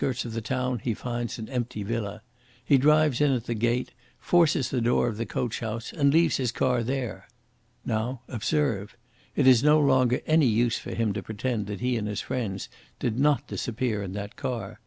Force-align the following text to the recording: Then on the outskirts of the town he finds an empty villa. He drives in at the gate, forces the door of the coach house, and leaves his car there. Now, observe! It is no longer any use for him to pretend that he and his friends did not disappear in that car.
Then 0.01 0.05
on 0.07 0.07
the 0.07 0.13
outskirts 0.13 0.25
of 0.25 0.33
the 0.33 0.41
town 0.41 0.79
he 0.79 0.93
finds 0.95 1.37
an 1.37 1.47
empty 1.49 1.83
villa. 1.83 2.23
He 2.65 2.79
drives 2.79 3.21
in 3.21 3.31
at 3.33 3.45
the 3.45 3.53
gate, 3.53 3.91
forces 4.17 4.71
the 4.71 4.81
door 4.81 5.07
of 5.07 5.17
the 5.17 5.27
coach 5.27 5.59
house, 5.59 5.93
and 5.93 6.11
leaves 6.11 6.37
his 6.37 6.51
car 6.51 6.81
there. 6.81 7.27
Now, 7.85 8.21
observe! 8.27 8.97
It 9.35 9.45
is 9.45 9.63
no 9.63 9.79
longer 9.79 10.21
any 10.25 10.47
use 10.47 10.79
for 10.79 10.95
him 10.95 11.13
to 11.13 11.21
pretend 11.21 11.67
that 11.67 11.81
he 11.81 11.97
and 11.97 12.07
his 12.07 12.19
friends 12.21 12.67
did 12.97 13.19
not 13.19 13.45
disappear 13.45 14.01
in 14.01 14.13
that 14.13 14.35
car. 14.35 14.79